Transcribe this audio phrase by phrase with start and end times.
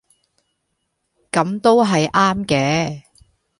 [1.31, 3.03] 噉都係啱嘅